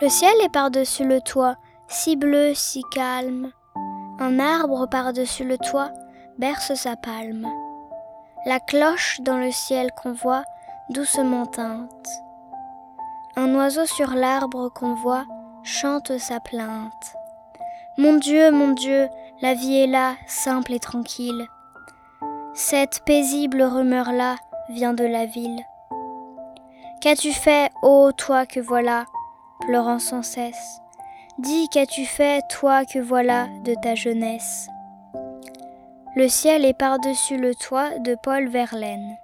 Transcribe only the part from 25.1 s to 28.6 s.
ville. Qu'as-tu fait, ô toi que